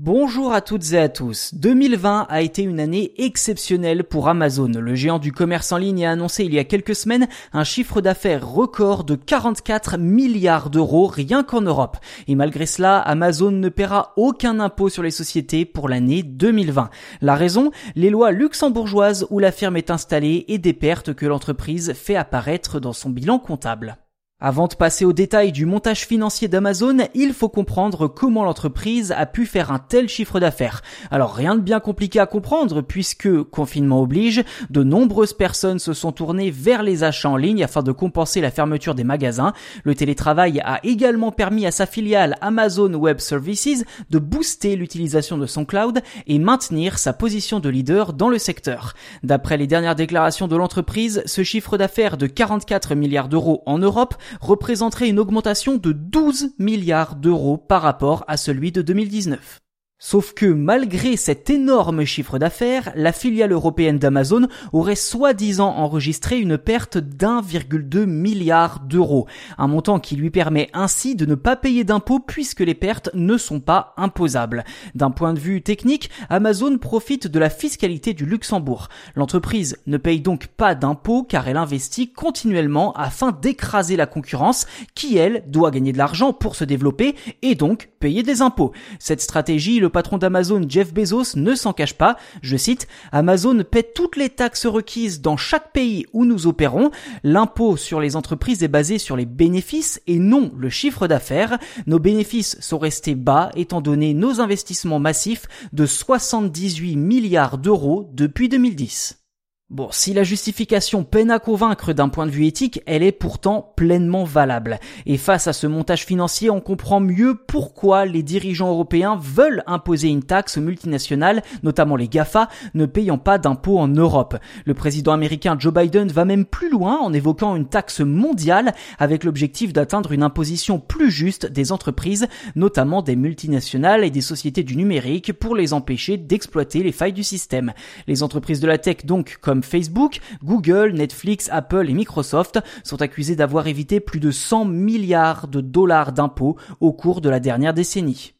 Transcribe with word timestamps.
Bonjour 0.00 0.52
à 0.52 0.60
toutes 0.60 0.92
et 0.92 0.98
à 0.98 1.08
tous. 1.08 1.52
2020 1.54 2.28
a 2.30 2.40
été 2.40 2.62
une 2.62 2.78
année 2.78 3.14
exceptionnelle 3.18 4.04
pour 4.04 4.28
Amazon. 4.28 4.68
Le 4.68 4.94
géant 4.94 5.18
du 5.18 5.32
commerce 5.32 5.72
en 5.72 5.76
ligne 5.76 6.06
a 6.06 6.12
annoncé 6.12 6.44
il 6.44 6.54
y 6.54 6.60
a 6.60 6.62
quelques 6.62 6.94
semaines 6.94 7.26
un 7.52 7.64
chiffre 7.64 8.00
d'affaires 8.00 8.48
record 8.48 9.02
de 9.02 9.16
44 9.16 9.98
milliards 9.98 10.70
d'euros 10.70 11.08
rien 11.08 11.42
qu'en 11.42 11.62
Europe. 11.62 11.96
Et 12.28 12.36
malgré 12.36 12.64
cela, 12.64 12.98
Amazon 12.98 13.50
ne 13.50 13.68
paiera 13.68 14.12
aucun 14.16 14.60
impôt 14.60 14.88
sur 14.88 15.02
les 15.02 15.10
sociétés 15.10 15.64
pour 15.64 15.88
l'année 15.88 16.22
2020. 16.22 16.90
La 17.20 17.34
raison? 17.34 17.72
Les 17.96 18.10
lois 18.10 18.30
luxembourgeoises 18.30 19.26
où 19.30 19.40
la 19.40 19.50
firme 19.50 19.76
est 19.76 19.90
installée 19.90 20.44
et 20.46 20.58
des 20.58 20.74
pertes 20.74 21.12
que 21.12 21.26
l'entreprise 21.26 21.92
fait 21.94 22.14
apparaître 22.14 22.78
dans 22.78 22.92
son 22.92 23.10
bilan 23.10 23.40
comptable. 23.40 23.98
Avant 24.40 24.68
de 24.68 24.76
passer 24.76 25.04
au 25.04 25.12
détail 25.12 25.50
du 25.50 25.66
montage 25.66 26.06
financier 26.06 26.46
d'Amazon, 26.46 26.98
il 27.12 27.32
faut 27.32 27.48
comprendre 27.48 28.06
comment 28.06 28.44
l'entreprise 28.44 29.10
a 29.10 29.26
pu 29.26 29.46
faire 29.46 29.72
un 29.72 29.80
tel 29.80 30.08
chiffre 30.08 30.38
d'affaires. 30.38 30.82
Alors 31.10 31.34
rien 31.34 31.56
de 31.56 31.60
bien 31.60 31.80
compliqué 31.80 32.20
à 32.20 32.26
comprendre 32.26 32.80
puisque, 32.80 33.42
confinement 33.42 34.00
oblige, 34.00 34.44
de 34.70 34.84
nombreuses 34.84 35.32
personnes 35.32 35.80
se 35.80 35.92
sont 35.92 36.12
tournées 36.12 36.52
vers 36.52 36.84
les 36.84 37.02
achats 37.02 37.30
en 37.30 37.36
ligne 37.36 37.64
afin 37.64 37.82
de 37.82 37.90
compenser 37.90 38.40
la 38.40 38.52
fermeture 38.52 38.94
des 38.94 39.02
magasins. 39.02 39.54
Le 39.82 39.96
télétravail 39.96 40.60
a 40.64 40.78
également 40.84 41.32
permis 41.32 41.66
à 41.66 41.72
sa 41.72 41.86
filiale 41.86 42.36
Amazon 42.40 42.94
Web 42.94 43.18
Services 43.18 43.84
de 44.10 44.20
booster 44.20 44.76
l'utilisation 44.76 45.36
de 45.36 45.46
son 45.46 45.64
cloud 45.64 45.98
et 46.28 46.38
maintenir 46.38 47.00
sa 47.00 47.12
position 47.12 47.58
de 47.58 47.70
leader 47.70 48.12
dans 48.12 48.28
le 48.28 48.38
secteur. 48.38 48.94
D'après 49.24 49.56
les 49.56 49.66
dernières 49.66 49.96
déclarations 49.96 50.46
de 50.46 50.54
l'entreprise, 50.54 51.24
ce 51.26 51.42
chiffre 51.42 51.76
d'affaires 51.76 52.16
de 52.16 52.28
44 52.28 52.94
milliards 52.94 53.28
d'euros 53.28 53.64
en 53.66 53.78
Europe 53.78 54.14
représenterait 54.40 55.08
une 55.08 55.18
augmentation 55.18 55.76
de 55.76 55.92
12 55.92 56.54
milliards 56.58 57.16
d'euros 57.16 57.56
par 57.56 57.82
rapport 57.82 58.24
à 58.28 58.36
celui 58.36 58.72
de 58.72 58.82
2019. 58.82 59.60
Sauf 60.00 60.32
que 60.32 60.46
malgré 60.46 61.16
cet 61.16 61.50
énorme 61.50 62.04
chiffre 62.04 62.38
d'affaires, 62.38 62.92
la 62.94 63.10
filiale 63.10 63.50
européenne 63.50 63.98
d'Amazon 63.98 64.46
aurait 64.72 64.94
soi-disant 64.94 65.74
enregistré 65.74 66.38
une 66.38 66.56
perte 66.56 66.98
d'1,2 66.98 68.06
milliard 68.06 68.78
d'euros, 68.78 69.26
un 69.58 69.66
montant 69.66 69.98
qui 69.98 70.14
lui 70.14 70.30
permet 70.30 70.70
ainsi 70.72 71.16
de 71.16 71.26
ne 71.26 71.34
pas 71.34 71.56
payer 71.56 71.82
d'impôts 71.82 72.20
puisque 72.20 72.60
les 72.60 72.76
pertes 72.76 73.10
ne 73.12 73.36
sont 73.36 73.58
pas 73.58 73.92
imposables. 73.96 74.62
D'un 74.94 75.10
point 75.10 75.34
de 75.34 75.40
vue 75.40 75.62
technique, 75.62 76.10
Amazon 76.30 76.78
profite 76.78 77.26
de 77.26 77.40
la 77.40 77.50
fiscalité 77.50 78.14
du 78.14 78.24
Luxembourg. 78.24 78.90
L'entreprise 79.16 79.78
ne 79.88 79.96
paye 79.96 80.20
donc 80.20 80.46
pas 80.46 80.76
d'impôts 80.76 81.24
car 81.24 81.48
elle 81.48 81.56
investit 81.56 82.12
continuellement 82.12 82.92
afin 82.92 83.32
d'écraser 83.32 83.96
la 83.96 84.06
concurrence 84.06 84.68
qui, 84.94 85.16
elle, 85.16 85.42
doit 85.48 85.72
gagner 85.72 85.90
de 85.90 85.98
l'argent 85.98 86.32
pour 86.32 86.54
se 86.54 86.62
développer 86.62 87.16
et 87.42 87.56
donc 87.56 87.88
payer 87.98 88.22
des 88.22 88.42
impôts. 88.42 88.70
Cette 89.00 89.20
stratégie, 89.20 89.80
le 89.80 89.87
patron 89.90 90.18
d'Amazon, 90.18 90.62
Jeff 90.68 90.92
Bezos, 90.92 91.36
ne 91.36 91.54
s'en 91.54 91.72
cache 91.72 91.94
pas. 91.94 92.16
Je 92.42 92.56
cite, 92.56 92.88
Amazon 93.12 93.62
paie 93.68 93.82
toutes 93.82 94.16
les 94.16 94.28
taxes 94.28 94.66
requises 94.66 95.20
dans 95.20 95.36
chaque 95.36 95.72
pays 95.72 96.06
où 96.12 96.24
nous 96.24 96.46
opérons. 96.46 96.90
L'impôt 97.24 97.76
sur 97.76 98.00
les 98.00 98.16
entreprises 98.16 98.62
est 98.62 98.68
basé 98.68 98.98
sur 98.98 99.16
les 99.16 99.26
bénéfices 99.26 100.00
et 100.06 100.18
non 100.18 100.50
le 100.56 100.70
chiffre 100.70 101.06
d'affaires. 101.06 101.58
Nos 101.86 101.98
bénéfices 101.98 102.60
sont 102.60 102.78
restés 102.78 103.14
bas 103.14 103.50
étant 103.54 103.80
donné 103.80 104.14
nos 104.14 104.40
investissements 104.40 105.00
massifs 105.00 105.46
de 105.72 105.86
78 105.86 106.96
milliards 106.96 107.58
d'euros 107.58 108.10
depuis 108.12 108.48
2010. 108.48 109.27
Bon, 109.70 109.88
si 109.90 110.14
la 110.14 110.22
justification 110.22 111.04
peine 111.04 111.30
à 111.30 111.38
convaincre 111.38 111.92
d'un 111.92 112.08
point 112.08 112.24
de 112.24 112.30
vue 112.30 112.46
éthique, 112.46 112.80
elle 112.86 113.02
est 113.02 113.12
pourtant 113.12 113.74
pleinement 113.76 114.24
valable. 114.24 114.80
Et 115.04 115.18
face 115.18 115.46
à 115.46 115.52
ce 115.52 115.66
montage 115.66 116.06
financier, 116.06 116.48
on 116.48 116.62
comprend 116.62 117.00
mieux 117.00 117.34
pourquoi 117.34 118.06
les 118.06 118.22
dirigeants 118.22 118.70
européens 118.70 119.20
veulent 119.20 119.62
imposer 119.66 120.08
une 120.08 120.22
taxe 120.22 120.56
aux 120.56 120.62
multinationales, 120.62 121.42
notamment 121.62 121.96
les 121.96 122.08
GAFA, 122.08 122.48
ne 122.72 122.86
payant 122.86 123.18
pas 123.18 123.36
d'impôts 123.36 123.78
en 123.78 123.88
Europe. 123.88 124.38
Le 124.64 124.72
président 124.72 125.12
américain 125.12 125.54
Joe 125.58 125.74
Biden 125.74 126.08
va 126.08 126.24
même 126.24 126.46
plus 126.46 126.70
loin 126.70 126.96
en 127.00 127.12
évoquant 127.12 127.54
une 127.54 127.68
taxe 127.68 128.00
mondiale 128.00 128.72
avec 128.98 129.22
l'objectif 129.22 129.74
d'atteindre 129.74 130.12
une 130.12 130.22
imposition 130.22 130.80
plus 130.80 131.10
juste 131.10 131.44
des 131.44 131.72
entreprises, 131.72 132.26
notamment 132.56 133.02
des 133.02 133.16
multinationales 133.16 134.02
et 134.02 134.10
des 134.10 134.22
sociétés 134.22 134.62
du 134.62 134.78
numérique 134.78 135.34
pour 135.34 135.54
les 135.54 135.74
empêcher 135.74 136.16
d'exploiter 136.16 136.82
les 136.82 136.92
failles 136.92 137.12
du 137.12 137.22
système. 137.22 137.74
Les 138.06 138.22
entreprises 138.22 138.60
de 138.60 138.66
la 138.66 138.78
tech 138.78 139.04
donc, 139.04 139.36
Facebook, 139.62 140.20
Google, 140.42 140.92
Netflix, 140.94 141.48
Apple 141.52 141.88
et 141.88 141.94
Microsoft 141.94 142.60
sont 142.84 143.02
accusés 143.02 143.36
d'avoir 143.36 143.66
évité 143.66 144.00
plus 144.00 144.20
de 144.20 144.30
100 144.30 144.64
milliards 144.64 145.48
de 145.48 145.60
dollars 145.60 146.12
d'impôts 146.12 146.56
au 146.80 146.92
cours 146.92 147.20
de 147.20 147.28
la 147.28 147.40
dernière 147.40 147.74
décennie. 147.74 148.37